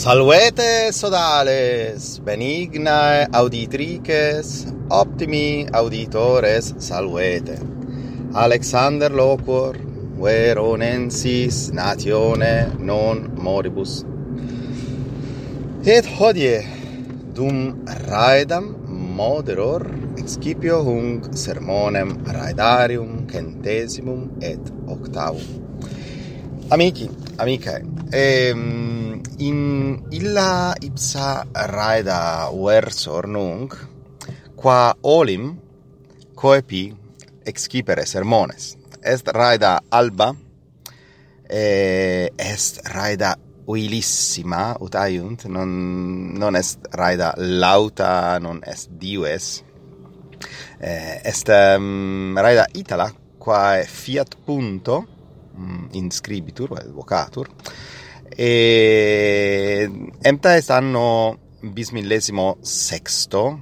Salvete 0.00 0.92
sodales, 0.92 2.22
benignae 2.24 3.26
auditrices, 3.34 4.72
optimi 4.88 5.66
auditores 5.74 6.72
salvete. 6.78 7.58
Alexander 8.32 9.10
loquor, 9.10 9.76
veronensis 10.16 11.68
natione 11.76 12.72
non 12.78 13.28
moribus. 13.36 14.06
Et 15.84 16.08
hodie, 16.16 16.64
dum 17.34 17.84
raedam 18.08 18.72
moderor, 18.88 19.84
excipio 20.16 20.80
hung 20.80 21.28
sermonem 21.36 22.16
raedarium 22.24 23.26
centesimum 23.28 24.30
et 24.40 24.64
octavum. 24.88 25.69
Amici, 26.72 27.10
amiche, 27.38 27.84
ehm, 28.10 29.20
in 29.38 30.06
illa 30.10 30.72
ipsa 30.78 31.44
raida 31.52 32.48
versor 32.54 33.26
nunc, 33.26 33.74
qua 34.54 34.94
olim 35.00 35.58
coepi 36.32 36.94
excipere 37.42 38.06
sermones. 38.06 38.76
Est 39.02 39.26
raida 39.34 39.80
alba, 39.88 40.32
eh, 41.48 42.30
est 42.36 42.86
raida 42.86 43.34
uilissima, 43.66 44.76
ut 44.78 44.94
aiunt, 44.94 45.46
non, 45.46 46.32
non 46.38 46.54
est 46.54 46.86
raida 46.94 47.34
lauta, 47.36 48.38
non 48.38 48.62
est 48.62 48.92
dives, 48.92 49.64
eh, 50.78 51.18
est 51.24 51.48
ehm, 51.48 52.30
um, 52.30 52.38
raida 52.38 52.68
itala, 52.74 53.10
quae 53.38 53.82
fiat 53.90 54.38
punto, 54.46 55.18
Mm, 55.60 55.92
inscribitur, 55.92 56.70
vocatur, 56.94 57.50
e 58.34 59.90
emta 60.22 60.56
est 60.56 60.70
anno 60.70 61.36
bis 61.60 61.90
millesimo 61.90 62.56
sexto, 62.62 63.60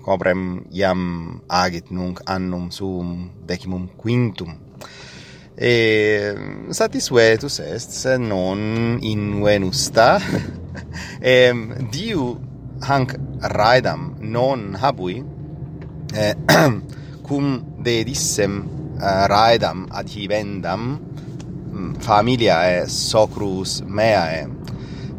cobrem 0.00 0.64
iam 0.72 1.42
agit 1.46 1.90
nunc 1.90 2.22
annum 2.24 2.70
suum 2.70 3.30
decimum 3.44 3.90
quintum. 3.96 4.56
E 5.54 6.34
satisvetus 6.70 7.58
est, 7.58 7.90
se 7.90 8.16
non 8.16 8.96
invenusta, 9.02 10.16
e 11.20 11.52
diu 11.92 12.40
hanc 12.80 13.18
raidam 13.40 14.14
non 14.20 14.78
habui, 14.80 15.22
eh, 16.14 16.34
cum 17.26 17.76
dedissem 17.84 18.62
eh, 18.96 19.04
uh, 19.04 19.26
raidam 19.26 19.88
adhibendam, 19.90 21.00
familiae 22.04 22.84
socrus 22.88 23.80
mea 23.86 24.46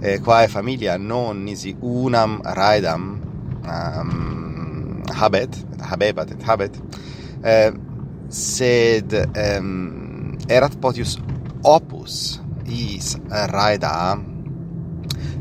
e 0.01 0.19
quae 0.19 0.47
familia 0.47 0.97
non 0.97 1.43
nisi 1.43 1.75
unam 1.81 2.39
raidam 2.43 3.19
um, 3.65 5.03
habet 5.13 5.57
habebat 5.81 6.31
et 6.31 6.43
habet 6.43 6.79
eh, 7.43 7.71
sed 8.29 9.13
um, 9.33 10.37
erat 10.47 10.77
potius 10.81 11.17
opus 11.63 12.39
is 12.65 13.17
raida 13.29 14.17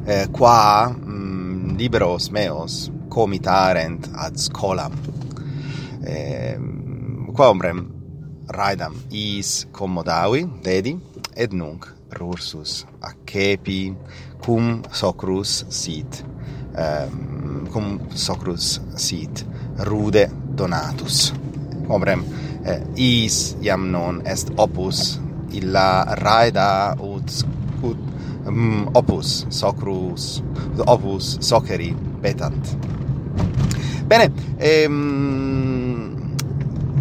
eh, 0.06 0.26
qua 0.32 0.88
um, 0.88 1.76
liberos 1.76 2.30
meos 2.30 2.90
comitarent 3.08 4.08
ad 4.14 4.36
scolam. 4.36 4.92
Eh, 6.04 6.58
quamrem 7.32 8.03
raidam 8.54 8.94
is 9.10 9.66
commodavi, 9.72 10.44
dedi, 10.62 10.94
et 11.36 11.52
nunc 11.52 11.90
rursus 12.14 12.84
accepi 13.02 13.94
cum 14.44 14.82
socrus 14.92 15.64
sit 15.68 16.22
um, 16.78 17.66
cum 17.72 17.98
socrus 18.14 18.80
sit 18.96 19.44
rude 19.88 20.28
donatus. 20.54 21.32
Ombrem 21.88 22.24
eh, 22.64 22.80
is 22.96 23.56
iam 23.62 23.90
non 23.90 24.22
est 24.24 24.52
opus 24.56 25.18
illa 25.52 26.04
raida 26.22 26.94
ut 27.02 27.28
ut 27.82 28.00
um, 28.46 28.88
opus 28.94 29.44
socrus 29.50 30.42
opus 30.86 31.36
soceri 31.40 31.94
petant. 32.22 32.76
Bene 34.08 34.30
ehm 34.58 35.53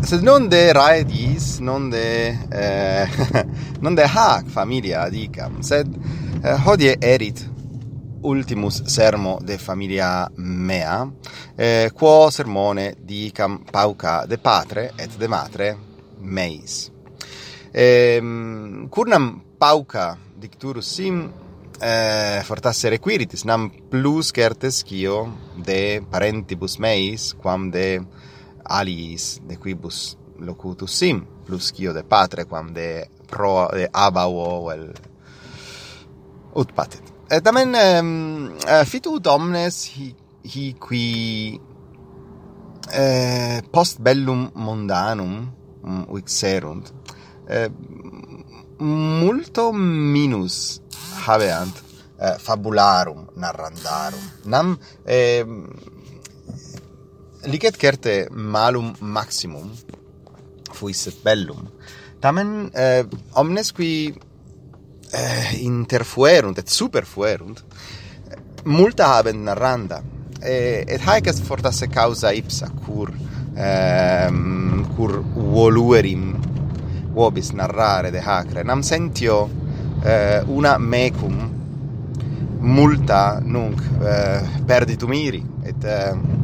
sed 0.05 0.21
non 0.21 0.49
de 0.49 0.73
raedis, 0.73 1.59
non 1.59 1.89
de 1.89 2.37
eh, 2.51 3.07
non 3.83 3.95
de 3.95 4.03
hac 4.03 4.49
familia 4.51 5.07
dicam, 5.09 5.61
sed 5.63 5.87
eh, 6.43 6.57
hodie 6.65 6.97
erit 6.99 7.39
ultimus 8.23 8.81
sermo 8.87 9.37
de 9.41 9.57
familia 9.57 10.29
mea, 10.35 11.07
eh, 11.55 11.91
quo 11.93 12.29
sermone 12.31 12.95
dicam 12.99 13.61
pauca 13.69 14.25
de 14.25 14.37
patre 14.37 14.91
et 14.97 15.15
de 15.17 15.27
matre 15.27 15.69
meis. 16.19 16.91
Ehm 17.71 18.87
curnam 18.89 19.41
pauca 19.57 20.17
dicturus 20.35 20.87
sim 20.95 21.23
eh, 21.79 22.41
fortasse 22.43 22.89
requiritis 22.89 23.45
nam 23.45 23.71
plus 23.89 24.31
certes 24.35 24.83
cio 24.83 25.25
de 25.55 26.03
parentibus 26.09 26.77
meis 26.77 27.33
quam 27.33 27.69
de 27.71 28.01
aliis 28.66 29.40
de 29.47 29.57
quibus 29.57 30.18
locutus 30.40 30.91
sim 31.00 31.22
plus 31.46 31.72
quio 31.72 31.94
de 31.94 32.03
patre 32.03 32.46
quam 32.46 32.72
de 32.74 33.06
pro 33.28 33.68
de 33.74 33.88
abao 33.91 34.68
vel 34.68 34.91
ut 36.56 36.74
patet. 36.75 37.13
Et 37.31 37.41
tamen 37.41 37.74
um, 37.74 38.51
fitu 38.85 39.16
omnes 39.31 39.78
hi, 39.96 40.12
hi 40.46 40.66
qui 40.78 41.59
eh, 42.91 43.62
post 43.72 44.01
bellum 44.03 44.51
mondanum 44.53 45.34
um, 45.40 45.95
mm, 45.95 46.03
uixerunt 46.13 46.91
eh, 47.47 47.69
multo 48.84 49.72
minus 49.74 50.81
habeant 51.25 51.81
eh, 52.19 52.38
fabularum 52.38 53.28
narrandarum. 53.35 54.30
Nam 54.45 54.78
eh, 55.06 55.45
licet 57.45 57.77
certe 57.77 58.27
malum 58.31 58.93
maximum 58.99 59.71
fuis 60.73 61.07
bellum. 61.23 61.67
Tamen 62.19 62.69
eh, 62.73 63.05
omnes 63.39 63.71
qui 63.71 64.13
eh, 65.11 65.63
interfuerunt 65.63 66.57
et 66.57 66.69
superfuerunt 66.69 67.63
multa 68.63 69.09
habent 69.17 69.43
narranda 69.43 70.01
et 70.43 70.99
haec 71.05 71.27
est 71.27 71.43
fortasse 71.43 71.87
causa 71.87 72.31
ipsa 72.35 72.69
cur 72.85 73.11
eh, 73.55 74.29
cur 74.95 75.19
voluerim 75.35 76.33
vobis 77.13 77.51
narrare 77.53 78.11
de 78.11 78.19
hacre. 78.19 78.63
Nam 78.63 78.81
sentio 78.81 79.49
eh, 80.03 80.41
una 80.47 80.77
mecum 80.77 81.51
multa 82.63 83.39
nunc 83.43 83.83
eh, 84.01 84.41
perditum 84.65 85.13
iri 85.13 85.43
et 85.63 85.83
eh, 85.83 86.42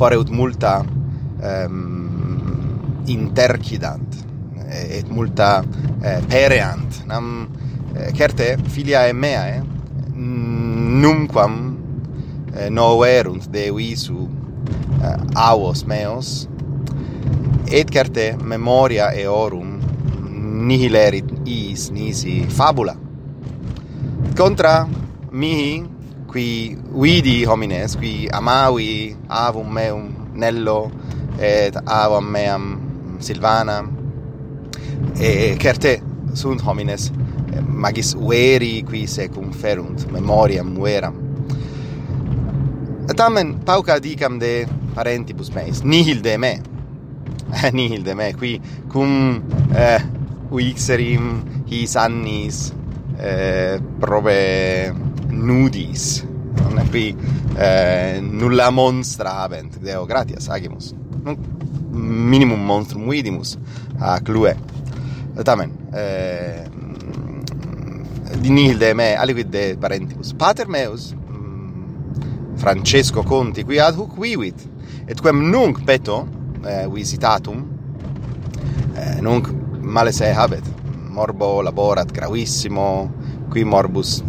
fare 0.00 0.16
ut 0.16 0.30
multa 0.32 0.78
ehm, 1.42 1.72
um, 1.72 3.04
intercidant 3.12 4.16
et 4.70 5.08
multa 5.10 5.62
eh, 6.00 6.22
pereant. 6.28 7.02
Nam 7.04 7.48
eh, 7.94 8.12
certe 8.16 8.56
mea 9.12 9.56
e 9.56 9.62
numquam 10.14 11.76
eh, 12.54 12.70
noverunt 12.70 13.48
de 13.50 13.70
visu 13.72 14.28
eh, 15.02 15.06
eh 15.06 15.16
avos 15.34 15.84
meos 15.84 16.48
et 17.68 17.90
certe 17.90 18.36
memoria 18.42 19.12
eorum 19.12 19.80
nihil 20.66 20.94
erit 20.94 21.28
is 21.44 21.90
nisi 21.90 22.46
fabula. 22.48 22.96
Contra 24.36 24.88
mihi 25.30 25.99
qui 26.30 26.76
vidi 27.02 27.44
homines 27.46 27.96
qui 27.96 28.28
amavi 28.32 29.16
avum 29.28 29.72
meum 29.72 30.30
nello 30.34 30.90
et 31.38 31.76
avam 31.86 32.30
meam 32.30 33.16
Silvana. 33.18 33.82
E 35.18 35.56
certe 35.58 36.00
sunt 36.32 36.62
homines 36.62 37.10
magis 37.66 38.14
ueri 38.14 38.84
qui 38.88 39.06
se 39.06 39.28
conferunt 39.28 40.06
memoriam 40.12 40.66
mueram 40.72 41.30
tamen 43.14 43.58
pauca 43.64 43.98
dicam 43.98 44.38
de 44.38 44.66
parentibus 44.94 45.50
meis 45.54 45.82
nihil 45.84 46.22
de 46.22 46.38
me. 46.38 46.52
Eh, 47.50 47.70
nihil 47.72 48.04
de 48.04 48.14
me 48.14 48.32
qui 48.38 48.60
cum 48.88 49.42
eh, 49.74 50.00
uixerim 50.50 51.42
his 51.66 51.96
annis 51.96 52.72
eh, 53.18 53.78
probe 54.00 54.92
nudis. 55.40 56.26
Qui 56.90 57.14
eh, 57.54 58.18
nulla 58.20 58.70
monstra 58.74 59.44
avent 59.44 59.76
deo 59.78 60.02
gratias 60.06 60.48
agimus. 60.50 60.90
Non 61.22 61.36
minimum 61.90 62.60
monstrum 62.64 63.08
vidimus 63.08 63.58
a 63.98 64.20
clue 64.20 64.54
tamen 65.44 65.70
eh, 65.92 66.64
di 68.40 68.50
nihil 68.50 68.78
de 68.78 68.94
me 68.94 69.14
aliquid 69.16 69.50
de 69.50 69.76
parentibus 69.80 70.32
pater 70.34 70.68
meus 70.68 71.12
mm, 71.12 72.56
Francesco 72.56 73.22
Conti 73.22 73.64
qui 73.64 73.78
ad 73.78 73.96
hoc 73.96 74.18
vivit 74.18 74.68
et 75.06 75.20
quem 75.20 75.50
nunc 75.50 75.82
peto 75.84 76.26
eh, 76.64 76.86
visitatum 76.88 77.64
eh, 78.96 79.20
nunc 79.20 79.50
male 79.80 80.12
se 80.12 80.32
habet. 80.32 80.64
Morbo 81.10 81.62
laborat 81.62 82.12
gravissimo 82.12 83.10
qui 83.50 83.64
morbus 83.64 84.22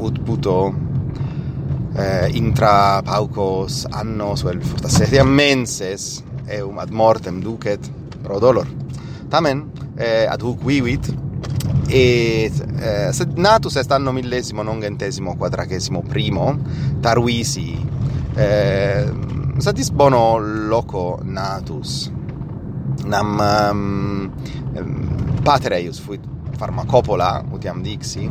ut 0.00 0.20
puto 0.24 0.74
eh, 1.96 2.28
intra 2.36 3.02
paucos 3.02 3.86
annos 3.90 4.44
vel 4.44 4.60
fortaseriam 4.62 5.28
menses 5.28 6.22
eum 6.46 6.78
ad 6.78 6.90
mortem 6.90 7.40
ducet 7.40 7.90
pro 8.22 8.38
dolor. 8.38 8.66
Tamen 9.28 9.64
eh, 9.96 10.26
ad 10.28 10.42
hoc 10.42 10.62
vivit 10.64 11.08
et 11.88 12.52
eh, 12.82 13.12
sed 13.14 13.36
natus 13.38 13.76
est 13.76 13.92
anno 13.92 14.12
millesimo 14.12 14.62
nongentesimo 14.62 15.36
quadragesimo 15.36 16.02
primo 16.02 16.58
tarvisi 17.00 17.76
eh, 18.34 19.06
satis 19.58 19.90
bono 19.90 20.38
loco 20.38 21.20
natus. 21.22 22.12
Nam 23.06 23.38
ehm, 23.40 24.30
um, 24.76 25.40
pater 25.44 25.76
eius 25.78 26.00
fuit 26.00 26.20
pharmacopola 26.58 27.44
utiam 27.52 27.82
dixi 27.84 28.26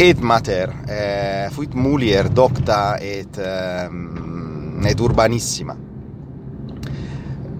et 0.00 0.20
mater 0.20 0.70
eh, 0.86 1.50
fuit 1.50 1.74
mulier 1.74 2.28
docta 2.30 2.98
et 3.02 3.34
um, 3.42 4.78
et 4.86 5.00
urbanissima. 5.00 5.74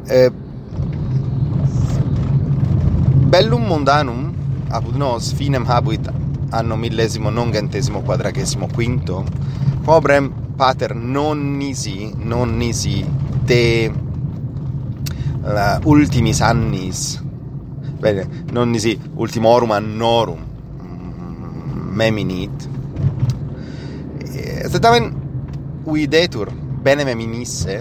Eh, 0.07 0.31
bellum 3.27 3.67
mundanum 3.67 4.31
apud 4.71 4.95
nos 4.95 5.33
finem 5.35 5.67
habuit 5.67 6.07
anno 6.51 6.77
millesimo 6.77 7.29
nongentesimo 7.31 8.03
quadragesimo 8.03 8.69
quinto. 8.69 9.25
Pobrem 9.83 10.31
pater 10.55 10.95
non 10.95 11.57
nisi 11.57 12.13
non 12.15 12.57
nisi 12.57 13.05
de 13.43 13.93
la 15.43 15.81
ultimis 15.83 16.41
annis. 16.41 17.21
Bene 17.99 18.45
non 18.53 18.71
nisi 18.71 18.97
ultimorum 19.17 19.73
annorum 19.73 20.48
meminit. 21.99 22.69
Eh, 24.23 24.63
et 24.65 24.79
tamen 24.83 25.11
uidetur 25.89 26.53
bene 26.83 27.05
meminisse 27.05 27.81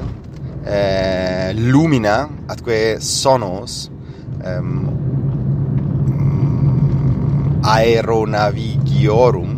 eh, 0.66 1.54
lumina 1.54 2.28
atque 2.48 2.98
sonos 3.00 3.92
ehm, 4.44 4.72
mm, 6.10 7.62
aeronavigiorum 7.62 9.54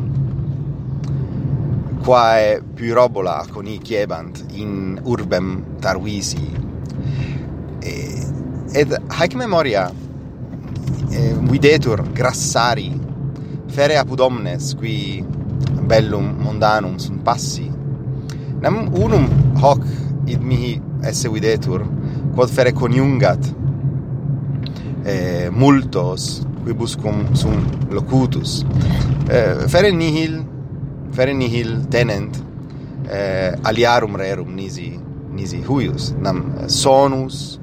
quae 2.04 2.60
pyrobola 2.76 3.46
coniciebant 3.54 4.44
in 4.58 5.00
urbem 5.04 5.78
Tarvisi 5.80 6.50
et, 7.80 7.88
eh, 7.88 8.82
ed 8.82 8.98
haec 9.08 9.36
memoria 9.36 9.90
eh, 11.12 11.34
videtur 11.50 12.04
grassari 12.14 12.99
fere 13.70 13.98
apud 13.98 14.20
omnes 14.20 14.74
qui 14.80 15.24
bellum 15.90 16.36
mondanum 16.44 16.98
sunt 17.00 17.24
passi. 17.24 17.70
Nam 18.62 18.90
unum 18.94 19.26
hoc 19.62 19.84
id 20.28 20.42
mihi 20.42 20.82
esse 21.10 21.30
videtur 21.30 21.86
quod 22.36 22.50
fere 22.50 22.74
coniungat 22.74 23.44
eh, 25.06 25.50
multos 25.52 26.46
quibus 26.64 26.96
cum 26.96 27.36
sum 27.36 27.66
locutus. 27.92 28.66
Eh, 29.30 29.68
fere 29.68 29.92
nihil 29.92 30.44
fere 31.12 31.34
nihil 31.34 31.88
tenent 31.90 32.38
eh, 33.10 33.54
aliarum 33.64 34.16
rerum 34.16 34.54
nisi 34.56 34.92
nisi 35.34 35.62
huius 35.64 36.14
nam 36.20 36.68
sonus 36.68 37.60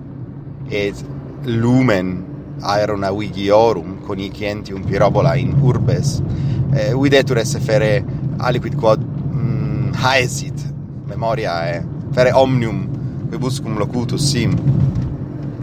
et 0.70 0.96
lumen 1.44 2.24
aeronavigiorum 2.62 3.85
conicienti 4.06 4.72
un 4.72 4.84
pirobola 4.84 5.34
in 5.34 5.54
urbes. 5.60 6.22
Eh, 6.72 6.94
videtur 6.94 7.38
esse 7.38 7.60
fere 7.60 8.04
aliquid 8.38 8.76
quod 8.76 9.02
mm, 9.02 9.92
haesit. 9.92 10.64
Memoria 11.06 11.74
eh, 11.74 11.84
fere 12.12 12.32
omnium 12.32 12.86
quibuscum 13.28 13.76
locutus 13.76 14.22
sim. 14.30 14.54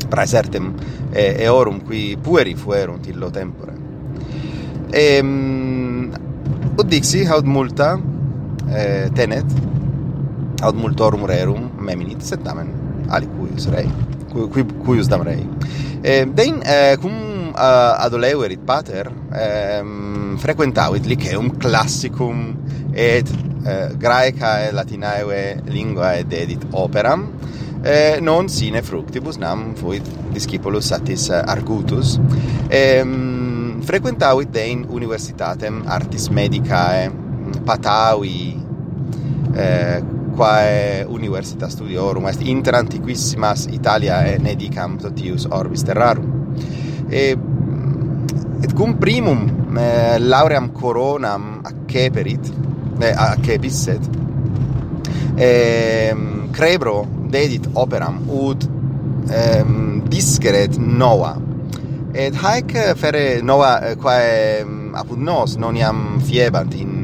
Praesertem 0.09 0.73
eh, 1.11 1.43
eorum 1.47 1.81
qui 1.81 2.17
pueri 2.21 2.55
fuerunt 2.55 3.07
illo 3.07 3.31
tempore. 3.31 3.73
Ehm 4.91 6.11
ut 6.73 6.89
dixi 6.89 7.23
haud 7.29 7.45
multa 7.45 7.93
eh, 8.73 9.09
tenet 9.13 9.45
haud 10.63 10.79
multorum 10.79 11.25
rerum 11.29 11.69
meminit 11.85 12.23
sed 12.25 12.41
tamen 12.45 12.71
aliquis 13.13 13.67
rei 13.73 13.85
qui, 14.33 14.63
cuius 14.85 15.09
dam 15.11 15.21
rei. 15.21 15.43
Eh, 16.01 16.25
dein 16.25 16.61
eh, 16.65 16.97
cum 17.01 17.13
uh, 17.53 18.03
adoleuerit 18.03 18.65
pater 18.65 19.09
ehm 19.33 20.37
frequentavit 20.41 21.05
liceum 21.05 21.53
classicum 21.61 22.39
et 22.93 23.29
eh, 23.65 23.89
graecae 23.97 24.71
latinae 24.73 25.61
linguae 25.65 26.23
dedit 26.29 26.65
operam. 26.71 27.27
Eh, 27.83 28.19
non 28.21 28.47
sine 28.47 28.81
fructibus 28.81 29.37
nam 29.37 29.73
fuit 29.75 30.05
discipulus 30.31 30.87
satis 30.87 31.29
eh, 31.29 31.41
argutus. 31.41 32.17
Ehm 32.69 33.81
frequentavit 33.83 34.47
dein 34.55 34.85
universitatem 34.87 35.81
artis 35.91 36.29
medicae 36.29 37.09
pataui 37.67 38.55
eh, 39.55 39.99
quae 40.33 41.03
universitas 41.11 41.75
studiorum 41.75 42.29
est 42.31 42.41
inter 42.41 42.79
antiquissimas 42.79 43.67
Italiae 43.75 44.39
nedicam 44.39 44.95
totius 44.97 45.45
orbis 45.51 45.83
terrarum 45.83 46.32
e 47.13 47.25
et 48.63 48.73
cum 48.73 48.97
primum 48.97 49.45
eh, 49.77 50.17
lauream 50.19 50.71
coronam 50.73 51.61
acceperit 51.63 52.51
eh, 52.99 53.13
accepisset 53.13 54.09
eh, 55.37 56.15
crebro 56.51 57.05
dedit 57.29 57.67
operam 57.73 58.21
ut 58.27 58.67
eh, 59.29 59.65
disceret 60.09 60.77
nova 60.77 61.35
et 62.13 62.35
haec 62.35 62.75
fere 62.97 63.41
nova 63.41 63.95
quae 64.01 64.63
apud 64.93 65.17
nos 65.17 65.57
non 65.57 65.75
iam 65.75 66.19
fiebant 66.21 66.75
in 66.77 67.03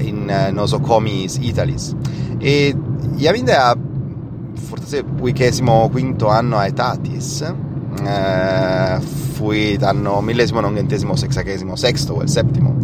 in 0.00 0.30
nosocomis 0.52 1.38
italis. 1.42 1.94
Et 2.40 2.76
iaminde 3.18 3.52
a 3.52 3.76
forse 4.68 5.04
quicesimo 5.20 5.88
quinto 5.92 6.28
anno 6.28 6.58
aetatis 6.58 7.42
eh, 7.42 8.98
fuit 9.36 9.82
anno 9.82 10.22
millesimo, 10.22 10.60
nongentesimo, 10.60 11.14
sexagesimo, 11.14 11.76
sexto 11.76 12.14
o 12.14 12.26
septimo. 12.26 12.76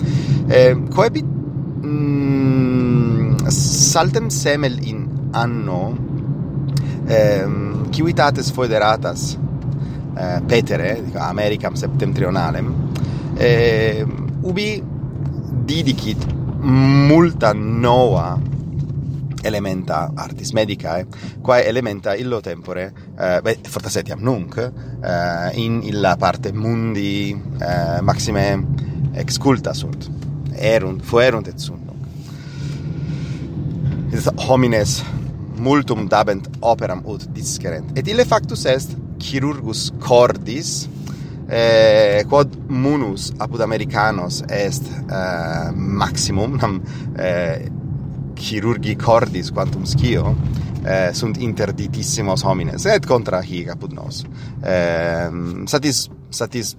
Eh, 0.46 0.76
coebit 0.90 1.24
mm, 1.24 3.46
saltem 3.46 4.28
semel 4.28 4.78
in 4.86 5.08
anno 5.30 5.96
ehm, 7.06 7.90
civitates 7.90 8.50
foederatas 8.50 9.38
eh, 10.14 10.42
petere, 10.46 11.02
Americam 11.14 11.74
septentrionalem, 11.74 12.72
eh, 13.34 14.04
ubi 14.42 14.82
didicit 15.64 16.26
multa 16.60 17.52
nova 17.54 18.38
elementa 19.42 20.12
artis 20.16 20.52
medicae, 20.52 21.06
quae 21.42 21.66
elementa 21.68 22.14
illo 22.14 22.40
tempore, 22.40 22.92
eh, 23.18 23.40
beh, 23.44 23.58
fortasetiam 23.68 24.20
nunc, 24.20 24.58
eh, 24.58 25.50
in 25.60 25.80
illa 25.84 26.16
parte 26.16 26.52
mundi 26.52 27.30
eh, 27.32 28.00
maxime 28.00 28.66
exculta 29.14 29.74
sunt. 29.74 30.10
Erunt, 30.54 31.02
fuerunt 31.02 31.48
et 31.48 31.58
sunt 31.58 31.84
nunc. 31.86 32.06
Et 34.12 34.48
homines 34.48 35.02
multum 35.62 36.08
dabent 36.08 36.48
operam 36.60 37.02
ut 37.08 37.24
discerent. 37.34 37.92
Et 37.96 38.08
ille 38.08 38.24
factus 38.28 38.66
est 38.66 38.96
chirurgus 39.22 39.90
cordis, 40.02 40.88
eh, 41.48 42.22
quod 42.28 42.56
munus 42.68 43.30
apud 43.38 43.60
americanos 43.60 44.42
est 44.48 44.88
eh, 44.88 45.70
maximum, 45.74 46.56
nam, 46.60 46.80
eh, 47.16 47.68
chirurgi 48.42 48.96
cordis 48.98 49.52
quantum 49.54 49.84
scio 49.86 50.34
eh, 50.84 51.10
sunt 51.14 51.38
interditissimos 51.38 52.42
homines 52.42 52.86
et 52.90 53.06
contra 53.06 53.40
hic 53.42 53.70
apud 53.76 53.94
nos. 53.94 54.24
Eh, 54.66 55.30
satis 55.70 56.08
satis 56.30 56.74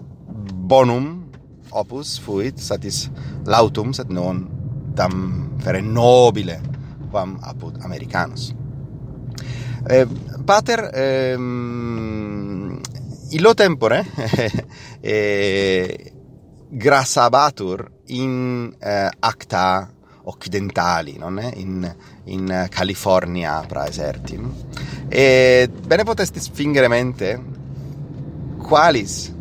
bonum 0.68 1.24
opus 1.72 2.18
fuit 2.22 2.60
satis 2.60 3.08
lautum 3.48 3.94
sed 3.96 4.12
non 4.12 4.44
tam 4.96 5.58
fere 5.64 5.82
nobile 5.82 6.60
quam 7.12 7.38
apud 7.42 7.80
americanos. 7.84 8.52
Eh, 9.88 10.08
pater 10.46 10.90
ehm, 10.94 12.80
illo 13.32 13.54
tempore 13.54 14.06
eh, 15.02 16.14
grassabatur 16.70 17.92
in 18.08 18.74
eh, 18.80 19.10
acta 19.20 19.93
occidentali 20.24 21.18
non 21.18 21.40
è? 21.40 21.52
In, 21.56 21.96
in 22.26 22.68
California 22.70 23.64
pra 23.68 23.88
eserti 23.88 24.40
e 25.08 25.70
bene 25.86 26.04
potesti 26.04 26.40
sfingere 26.40 26.88
mente 26.88 27.42
qualis 28.58 29.34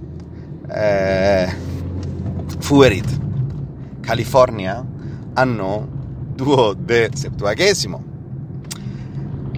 eh, 0.68 1.54
fuerit. 2.58 3.20
California 4.00 4.84
anno 5.34 5.88
duo 6.34 6.74
de 6.74 7.10
septuagesimo. 7.14 8.10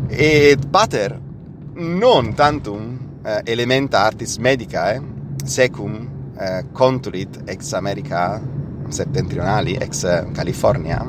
Et 0.09 0.67
pater 0.67 1.21
non 1.75 2.35
tantum 2.35 2.99
eh, 3.25 3.41
elementa 3.45 4.03
artis 4.03 4.37
medicae 4.37 4.97
eh, 4.97 5.03
secum 5.45 6.09
eh, 6.39 6.67
contulit 6.73 7.43
ex 7.47 7.73
America 7.73 8.41
septentrionali 8.89 9.77
ex 9.81 10.05
California 10.35 11.01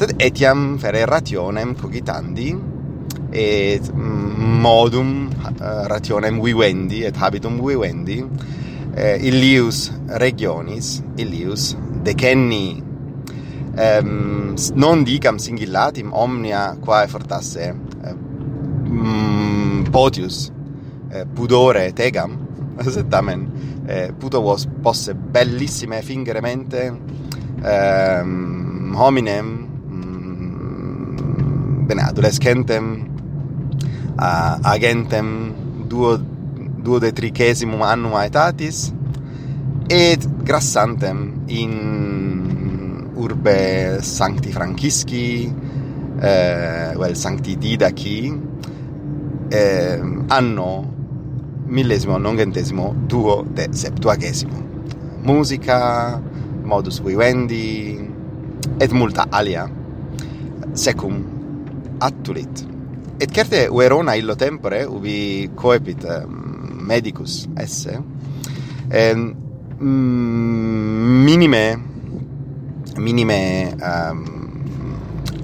sed 0.00 0.14
etiam 0.16 0.78
fere 0.80 1.04
rationem 1.04 1.74
cogitandi 1.76 2.54
et 3.30 3.90
mm, 3.92 4.60
modum 4.64 5.28
eh, 5.28 5.86
rationem 5.92 6.40
vivendi 6.40 7.02
et 7.04 7.16
habitum 7.20 7.58
vivendi 7.60 8.16
eh, 8.96 9.18
illius 9.28 9.90
regionis 10.22 11.02
illius 11.16 11.74
decenni. 12.02 12.82
Ehm, 13.76 14.56
non 14.74 15.04
dicam 15.04 15.36
singillatim 15.38 16.10
omnia 16.12 16.76
quae 16.80 17.06
fortasse 17.06 17.68
eh, 17.68 18.14
mm, 18.88 19.84
potius 19.92 20.50
eh, 21.10 21.26
pudore 21.26 21.92
tegam, 21.92 22.38
sed 22.94 23.08
tamen 23.10 23.48
eh, 23.86 24.12
puto 24.16 24.40
vos 24.40 24.66
posse 24.80 25.14
bellissime 25.14 26.02
fingeremente 26.02 26.96
ehm, 27.62 28.94
hominem 28.94 29.66
mm, 29.90 31.86
bene 31.86 32.02
adolescentem 32.02 33.06
a, 34.16 34.58
agentem 34.62 35.52
duo 35.86 36.16
duodetricesimum 36.80 37.82
annum 37.82 38.14
aetatis 38.14 38.92
et 39.88 40.24
grassantem 40.44 41.42
in 41.48 43.10
urbe 43.14 43.98
sancti 44.00 44.52
francisci 44.52 45.52
eh, 46.20 46.92
well 46.96 47.14
sancti 47.14 47.58
didaci 47.58 48.40
eh, 49.48 50.00
anno 50.28 50.99
millesimo, 51.70 52.18
nongentesimo, 52.18 52.94
duo 53.08 53.44
de 53.54 53.68
septuagesimo. 53.72 54.58
Musica, 55.22 56.20
modus 56.64 57.00
vivendi, 57.00 57.98
et 58.80 58.92
multa 58.92 59.28
alia. 59.30 59.68
Secum, 60.74 61.22
attulit. 62.00 62.66
Et 63.20 63.30
certe 63.30 63.68
uerona 63.68 64.16
illo 64.16 64.36
tempore, 64.36 64.84
ubi 64.88 65.50
coepit 65.54 66.04
ehm, 66.04 66.80
medicus 66.88 67.44
esse, 67.60 67.98
em, 68.90 69.26
minime, 69.80 71.64
minime 72.96 73.40
um, 73.76 74.24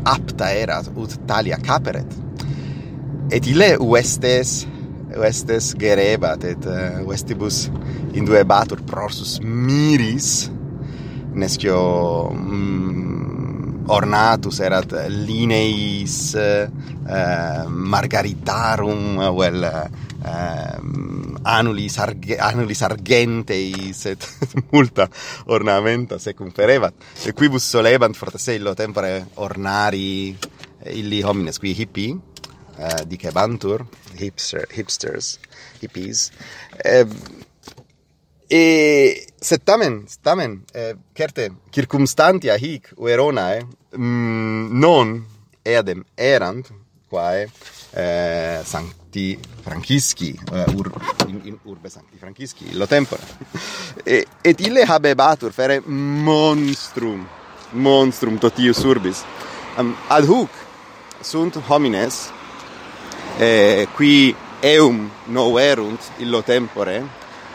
apta 0.05 0.51
erat 0.57 0.89
ut 0.97 1.19
talia 1.29 1.59
caperet. 1.61 2.17
Et 3.31 3.47
ille 3.51 3.75
uestes 3.83 4.65
vestes 5.21 5.73
gerebat 5.79 6.45
et 6.45 6.69
eh, 6.71 7.01
vestibus 7.09 7.67
induebatur 8.17 8.83
prorsus 8.87 9.39
miris 9.43 10.51
nescio 11.37 11.79
mm, 12.33 13.87
ornatus 13.93 14.61
erat 14.67 14.95
lineis 15.13 16.17
uh, 16.35 16.67
margaritarum 17.71 19.21
vel 19.37 19.67
uh, 19.69 19.85
anulis 21.47 21.99
arge, 22.03 22.39
anulis 22.43 22.83
argenteis 22.83 24.01
et 24.11 24.27
multa 24.73 25.07
ornamenta 25.47 26.19
se 26.19 26.35
ferebat. 26.35 26.95
Et 27.27 27.37
quibus 27.37 27.63
solebant 27.63 28.17
forte 28.17 28.41
illo 28.55 28.75
tempore 28.75 29.27
ornari 29.37 30.35
illi 30.91 31.23
homines 31.23 31.59
qui 31.59 31.75
hippi 31.75 32.11
Eh, 32.77 32.85
uh, 32.85 33.05
dicebantur, 33.09 33.87
hipster, 34.19 34.67
hipsters, 34.69 35.39
hippies, 35.81 36.31
eh, 36.85 37.07
e 38.47 39.27
se 39.41 39.59
tamen 39.59 40.05
tamen 40.23 40.63
eh, 40.73 40.95
certe 41.13 41.51
circumstantia 41.71 42.57
hic 42.57 42.93
ueronae 42.97 43.57
eh, 43.59 43.67
mm, 43.99 44.79
non 44.79 45.27
eadem 45.63 46.05
erant 46.15 46.71
quae 47.09 47.49
eh, 47.91 48.61
sancti 48.63 49.39
francisci 49.63 50.39
eh, 50.53 50.65
ur, 50.75 50.93
in, 51.27 51.41
in 51.45 51.59
urbe 51.65 51.89
sancti 51.89 52.19
francisci 52.19 52.77
lo 52.77 52.87
tempore. 52.87 53.23
E, 54.05 54.27
et 54.43 54.61
ille 54.61 54.85
habebatur 54.85 55.53
fere 55.53 55.81
monstrum 55.81 57.27
monstrum 57.73 58.39
totius 58.39 58.85
urbis. 58.85 59.25
Um, 59.77 59.97
ad 60.09 60.25
hoc 60.25 60.51
sunt 61.21 61.57
homines 61.67 62.31
eh, 63.39 63.89
qui 63.95 64.35
eum 64.61 65.11
noverunt 65.25 66.01
illo 66.19 66.43
tempore 66.43 67.05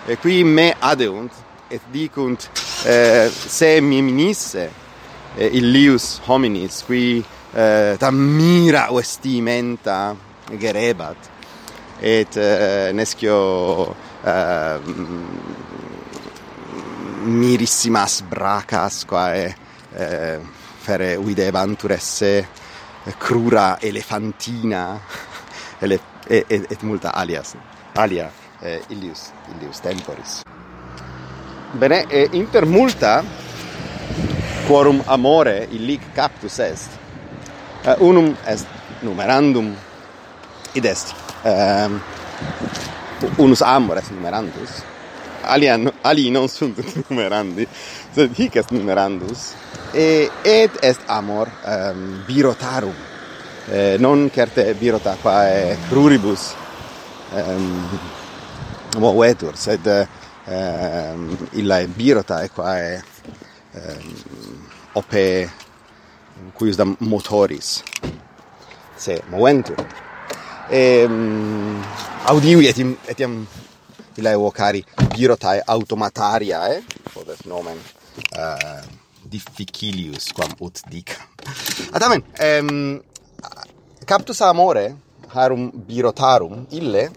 e 0.05 0.17
qui 0.17 0.43
me 0.43 0.75
adeunt 0.79 1.31
et 1.67 1.81
dicunt 1.91 2.49
eh, 2.85 3.29
se 3.29 3.81
mi 3.81 4.01
minisse 4.01 4.71
eh, 5.35 5.49
illius 5.57 6.19
hominis 6.25 6.83
qui 6.83 7.23
eh, 7.53 7.95
tam 7.97 8.15
mira 8.15 8.87
vestimenta 8.91 10.15
gerebat 10.57 11.29
et 11.99 12.35
eh, 12.35 12.91
nescio 12.93 13.95
eh, 14.23 14.79
mirissimas 17.23 18.21
bracas 18.21 19.05
quae 19.05 19.55
eh, 19.93 20.39
fere 20.81 21.17
videbantur 21.17 21.91
esse 21.91 22.47
crura 23.17 23.77
elefantina 23.79 24.99
et, 25.81 26.01
et, 26.49 26.71
et 26.71 26.83
multa 26.83 27.09
alias 27.09 27.55
alia 27.95 28.29
eh, 28.63 28.81
illius 28.89 29.31
illius 29.55 29.81
temporis. 29.81 30.43
Bene 31.73 32.05
e 32.09 32.27
inter 32.33 32.65
multa 32.65 33.23
quorum 34.67 35.01
amore 35.07 35.67
illic 35.71 36.01
captus 36.15 36.59
est. 36.59 36.89
Uh, 37.85 37.97
unum 38.09 38.35
est 38.45 38.67
numerandum 39.01 39.73
id 40.75 40.85
est 40.85 41.15
um, 41.45 41.99
unus 43.39 43.61
amor 43.61 43.97
est 43.97 44.11
numerandus. 44.11 44.83
Alia 45.43 45.79
ali 46.03 46.29
non 46.31 46.47
sunt 46.47 46.77
numerandi 47.09 47.67
sed 48.15 48.37
hic 48.37 48.55
est 48.55 48.71
numerandus. 48.71 49.53
Et 49.93 50.29
et 50.45 50.71
est 50.81 50.99
amor 51.07 51.47
um, 51.65 52.23
birotarum 52.27 53.10
eh, 53.69 53.95
non 53.99 54.29
certe 54.33 54.75
qua 55.21 55.47
è 55.47 55.71
eh, 55.71 55.77
cruribus 55.87 56.53
ehm 57.33 57.99
movetur 58.97 59.55
sed 59.55 59.85
ehm 60.45 61.47
illa 61.51 61.79
birota 61.87 62.41
è 62.41 62.49
qua 62.49 62.77
è 62.77 63.01
ehm, 63.71 64.15
ope 64.93 65.51
cuius 66.53 66.75
da 66.75 66.85
motoris 66.99 67.83
se 68.95 69.21
moventur 69.29 69.85
ehm 70.69 71.83
audiui 72.25 72.67
etiam 72.67 72.97
etiam 73.05 73.47
illae 74.15 74.35
vocari 74.35 74.83
birotae 75.15 75.61
automatariae, 75.65 76.81
podet 77.13 77.45
nomen 77.45 77.77
uh, 78.37 78.81
difficilius 79.23 80.31
quam 80.35 80.53
ut 80.59 80.81
dic. 80.89 81.15
Atamen, 81.91 82.23
ehm, 82.37 83.01
captus 84.05 84.41
amore 84.41 84.95
harum 85.33 85.71
birotarum 85.87 86.65
ille 86.71 87.09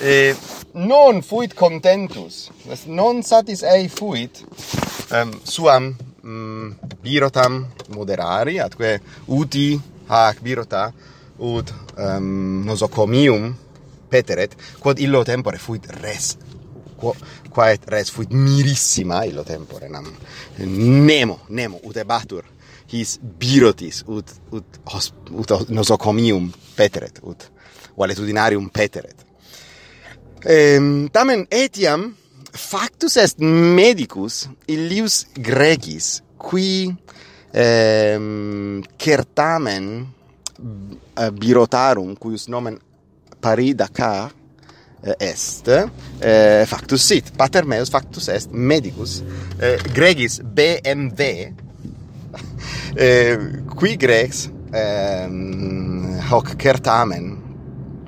e 0.00 0.34
non 0.74 1.22
fuit 1.22 1.54
contentus. 1.54 2.48
Non 2.86 3.22
satis 3.22 3.62
ei 3.62 3.88
fuit 3.88 4.42
um, 5.12 5.32
suam 5.44 5.96
um, 6.22 6.74
birotam 7.02 7.66
moderari 7.94 8.58
atque 8.60 9.00
uti 9.26 9.80
hac 10.08 10.40
birota 10.42 10.92
ut 11.38 11.72
um, 11.96 12.64
nosocomium 12.66 13.54
peteret 14.10 14.56
quod 14.80 14.98
illo 14.98 15.22
tempore 15.24 15.58
fuit 15.58 15.86
res 16.02 16.36
quo 17.00 17.14
quae 17.50 17.78
res 17.86 18.10
fuit 18.10 18.32
mirissima 18.32 19.24
illo 19.24 19.44
tempore 19.44 19.88
nam. 19.88 20.06
Nemo 20.58 21.40
nemo 21.48 21.80
ut 21.82 21.96
ebatur 21.96 22.44
his 22.90 23.18
birotis 23.22 24.02
ut 24.08 24.30
ut 24.52 24.80
hos, 24.90 25.12
ut 25.30 25.70
nosocomium 25.70 26.50
peteret 26.76 27.20
ut 27.22 27.46
valetudinarium 27.96 28.68
peteret. 28.72 29.26
Ehm 30.44 31.08
tamen 31.12 31.46
etiam 31.50 32.10
factus 32.50 33.16
est 33.20 33.38
medicus 33.40 34.46
illius 34.68 35.26
gregis 35.36 36.20
qui 36.40 36.90
ehm 37.52 38.82
certamen 38.98 39.90
eh, 41.16 41.30
birotarum 41.30 42.16
cuius 42.16 42.48
nomen 42.48 42.78
paridaca 43.40 44.30
eh, 45.04 45.14
est 45.30 45.68
eh, 45.68 46.66
factus 46.66 47.06
sit. 47.06 47.32
Pater 47.36 47.64
meus 47.64 47.90
factus 47.92 48.28
est 48.28 48.52
medicus. 48.52 49.20
Eh, 49.60 49.78
gregis 49.94 50.40
bmv 50.40 51.69
eh, 52.94 53.62
qui 53.76 53.96
grex 53.96 54.48
ehm, 54.72 56.18
hoc 56.30 56.54
certamen 56.56 57.36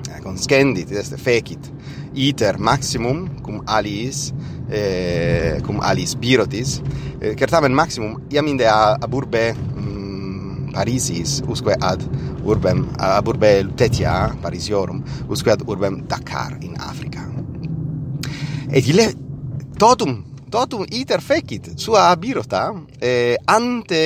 eh, 0.09 0.21
conscendit 0.23 0.91
est 0.91 1.17
fecit 1.17 1.73
iter 2.15 2.59
maximum 2.59 3.41
cum 3.43 3.63
aliis 3.67 4.33
eh, 4.71 5.61
cum 5.65 5.81
aliis 5.81 6.17
birotis 6.17 6.81
eh, 7.21 7.35
certamen 7.39 7.73
maximum 7.75 8.21
iam 8.31 8.47
inde 8.47 8.69
ab 8.69 9.15
urbe 9.15 9.53
mm, 9.55 10.03
Parisis 10.73 11.43
usque 11.47 11.75
ad 11.79 12.01
urbem 12.45 12.87
ab 12.99 13.29
urbe 13.29 13.63
Lutetia 13.63 14.35
Parisiorum 14.41 15.03
usque 15.29 15.51
ad 15.53 15.63
urbem 15.67 16.03
Dakar 16.09 16.57
in 16.61 16.75
Africa. 16.81 17.29
Et 18.73 18.89
ille 18.89 19.13
totum 19.79 20.32
totum 20.53 20.85
iter 20.93 21.23
fecit 21.25 21.73
sua 21.81 22.11
abirota 22.11 22.67
eh, 23.01 23.37
ante 23.49 24.05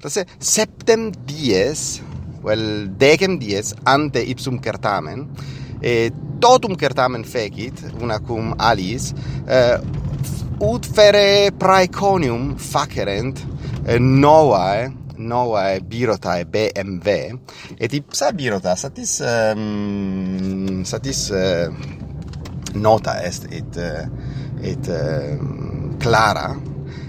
tase 0.00 0.24
septem 0.38 1.10
dies 1.26 2.00
vel 2.44 2.88
decem 3.00 3.38
dies 3.40 3.74
ante 3.84 4.22
ipsum 4.22 4.60
certamen 4.62 5.26
eh, 5.82 6.12
totum 6.40 6.76
certamen 6.78 7.24
fecit 7.24 7.82
una 8.00 8.20
cum 8.22 8.54
alis 8.58 9.10
eh, 9.48 9.76
ut 10.60 10.86
fere 10.86 11.50
praeconium 11.58 12.54
facerent 12.56 13.42
eh, 13.86 13.98
novae 13.98 14.92
novae 15.20 15.80
birotae 15.84 16.46
BMW 16.48 17.36
et 17.76 17.92
ipsa 17.98 18.30
birota 18.32 18.76
satis 18.76 19.18
um, 19.20 20.80
satis 20.88 21.26
uh, 21.34 21.68
nota 22.74 23.18
est 23.26 23.44
et 23.52 23.76
uh, 23.76 24.06
et 24.62 24.88
uh, 24.88 25.79
Clara. 26.00 26.56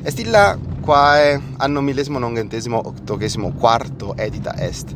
Est 0.04 0.20
illa 0.20 0.58
quae 0.82 1.40
anno 1.58 1.82
millesimo 1.82 2.20
nongentesimo 2.20 2.78
octogesimo 2.78 3.54
quarto 3.54 4.16
edita 4.18 4.54
est. 4.60 4.94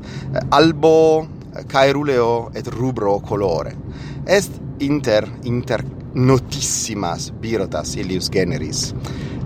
Albo 0.50 1.26
caeruleo 1.66 2.50
et 2.54 2.68
rubro 2.68 3.22
colore. 3.22 3.76
Est 4.26 4.52
inter 4.80 5.30
inter 5.44 5.84
notissimas 6.16 7.32
birotas 7.32 7.96
illius 7.96 8.30
generis 8.30 8.94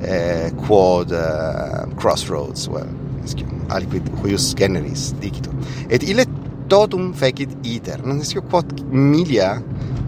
eh, 0.01 0.51
quod 0.65 1.11
uh, 1.11 1.85
crossroads 1.95 2.67
well 2.67 2.89
aliquid 3.69 4.09
huius 4.21 4.53
generis 4.57 5.11
dicitur 5.21 5.53
et 5.89 6.05
ille 6.05 6.25
totum 6.69 7.11
fecit 7.13 7.53
iter 7.65 8.01
non 8.05 8.21
escio 8.21 8.41
quod 8.41 8.83
milia 8.89 9.51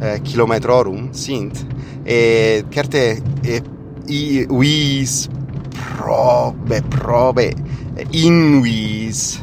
eh, 0.01 0.17
kilometrorum 0.25 1.12
sint 1.13 1.65
et 2.05 2.65
certe 2.74 3.03
et 3.45 3.69
iuis 4.12 5.30
probe 5.72 6.82
probe 6.91 7.48
invis 8.12 9.39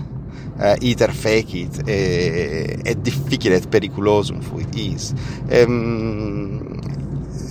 uh, 0.59 0.77
iter 0.81 1.13
fecit 1.15 1.81
et, 1.87 2.77
et 2.85 3.03
difficile 3.03 3.59
et 3.59 3.69
periculosum 3.71 4.43
fuit 4.43 4.79
is. 4.79 5.13
Um, 5.53 6.61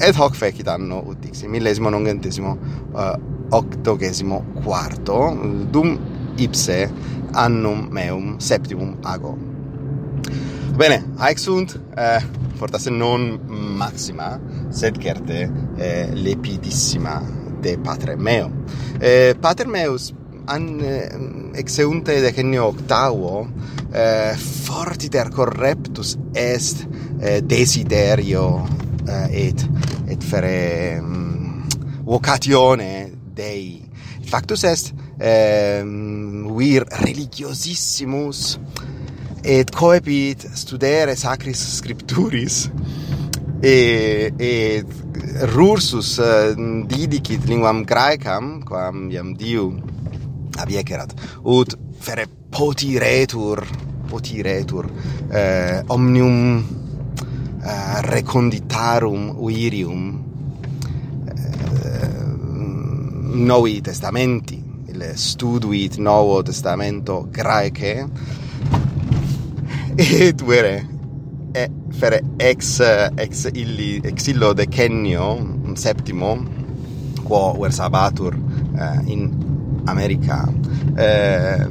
et 0.03 0.13
hoc 0.19 0.37
fecit 0.37 0.67
anno 0.69 1.01
ut 1.09 1.19
dixi 1.23 1.49
millesimo 1.49 1.89
nongentesimo 1.89 2.53
uh, 2.93 3.01
eh, 3.01 3.15
octogesimo 3.57 4.43
quarto 4.61 5.31
dum 5.71 5.95
ipse 6.37 6.83
annum 7.33 7.87
meum 7.91 8.35
septimum 8.39 8.97
ago. 9.03 9.56
Bene, 10.77 11.13
haec 11.17 11.39
sunt, 11.39 11.71
eh, 11.95 12.23
fortasse 12.53 12.91
non 12.91 13.39
maxima, 13.49 14.39
sed 14.69 14.99
certe 15.01 15.51
eh, 15.75 16.09
lepidissima 16.13 17.17
de 17.59 17.79
patre 17.81 18.15
meo. 18.15 18.51
Eh, 18.99 19.33
pater 19.39 19.65
meus 19.65 20.13
an 20.45 20.79
eh, 20.79 21.57
exeunte 21.57 22.19
genio 22.31 22.67
octavo 22.67 23.49
eh, 23.91 24.37
fortiter 24.37 25.29
correptus 25.29 26.15
est 26.31 26.85
eh, 27.21 27.41
desiderio 27.41 28.67
eh, 29.07 29.47
et 29.47 29.67
et 30.05 30.23
fere 30.23 30.99
um, 31.01 31.65
vocatione 32.03 33.17
dei 33.33 33.81
factus 34.29 34.63
est 34.63 34.93
eh, 35.17 35.81
mm, 35.83 36.53
vir 36.53 36.85
religiosissimus 37.01 38.59
et 39.43 39.71
coepit 39.71 40.47
studere 40.53 41.15
sacris 41.15 41.61
scripturis 41.77 42.69
et 43.61 44.33
et 44.37 44.85
rursus 45.53 46.17
uh, 46.19 46.53
didicit 46.87 47.45
linguam 47.49 47.83
graecam 47.85 48.61
quam 48.65 49.09
iam 49.11 49.33
diu 49.37 49.71
abiecerat 50.57 51.13
ut 51.43 51.77
fere 51.99 52.27
potiretur 52.49 53.65
potiretur 54.07 54.89
eh, 55.31 55.83
omnium 55.87 56.63
eh, 57.63 58.01
reconditarum 58.01 59.35
uirium 59.37 60.23
eh, 61.27 62.07
novi 63.33 63.81
testamenti 63.81 64.63
il 64.87 65.11
studuit 65.13 65.97
novo 65.97 66.41
testamento 66.41 67.27
graece 67.29 68.09
et 70.27 70.41
vere 70.45 70.85
e 71.53 71.63
fere 71.97 72.21
ex 72.37 72.79
ex 73.17 73.47
illi 73.49 73.99
ex 74.05 74.27
illo 74.27 74.53
de 74.53 74.67
Kenio 74.67 75.29
septimo 75.73 76.37
quo 77.23 77.53
versabatur 77.59 78.35
eh, 78.77 79.11
in 79.11 79.81
America. 79.87 80.47
Eh, 80.97 81.65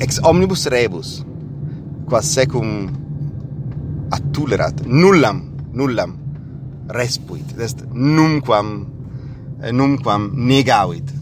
ex 0.00 0.18
omnibus 0.22 0.66
rebus 0.66 1.24
quas 2.08 2.24
secum 2.24 2.88
attulerat 4.10 4.86
nullam 4.86 5.44
nullam 5.72 6.16
respuit 6.88 7.52
est 7.60 7.84
numquam 7.92 8.86
eh, 9.62 9.72
numquam 9.72 10.30
negavit 10.34 11.12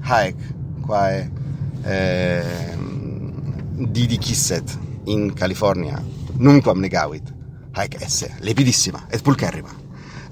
haec 0.00 0.36
quae 0.80 1.28
eh, 1.84 2.77
didicisset 3.78 4.78
in 5.06 5.34
California, 5.34 6.02
nunquam 6.38 6.80
negavit, 6.80 7.30
haec 7.76 7.98
esse, 8.02 8.30
lepidissima, 8.40 9.04
et 9.10 9.22
pulcherrima. 9.24 9.70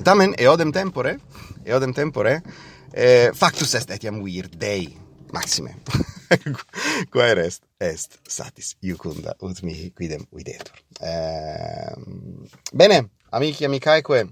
Tamen 0.05 0.35
eodem 0.39 0.73
tempore, 0.73 1.17
eodem 1.65 1.95
tempore, 1.95 2.41
eh, 2.93 3.31
factus 3.35 3.75
est 3.75 3.91
etiam 3.91 4.23
vir 4.25 4.49
Dei, 4.59 4.89
maxime. 5.33 5.75
quae 7.13 7.35
est, 7.45 7.63
est 7.81 8.19
satis 8.29 8.75
iucunda 8.83 9.37
ut 9.43 9.63
mihi 9.63 9.93
quidem 9.95 10.27
videtur. 10.35 10.75
Eh, 11.01 11.95
bene, 12.75 13.05
amici, 13.31 13.65
amicaeque, 13.65 14.25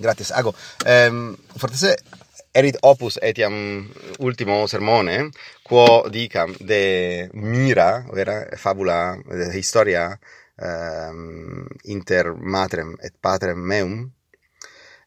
gratis, 0.00 0.32
ago, 0.32 0.54
ehm, 0.86 1.34
fortese 1.56 1.96
erit 2.54 2.76
opus 2.82 3.18
etiam 3.22 3.54
ultimo 4.18 4.66
sermone 4.68 5.30
quo 5.64 6.08
dicam 6.12 6.54
de 6.60 7.30
mira 7.32 8.04
vera 8.12 8.44
fabula 8.56 9.16
de 9.24 9.58
historia 9.58 10.18
um, 10.60 11.66
inter 11.84 12.34
matrem 12.36 12.96
et 13.02 13.14
patrem 13.20 13.56
meum 13.56 14.10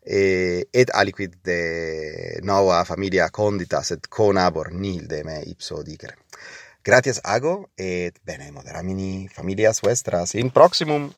e, 0.05 0.67
et 0.73 0.89
aliquid 0.93 1.34
de 1.43 2.39
nova 2.43 2.84
familia 2.86 3.29
condita 3.29 3.81
et 3.91 4.08
conabor 4.08 4.71
nil 4.71 5.08
de 5.08 5.23
me 5.23 5.41
ipso 5.45 5.84
dicere. 5.84 6.15
Gratias 6.84 7.19
ago 7.23 7.71
et 7.77 8.19
bene 8.23 8.51
moderamini 8.51 9.27
familias 9.34 9.81
vestras 9.81 10.36
in 10.36 10.51
proximum. 10.51 11.12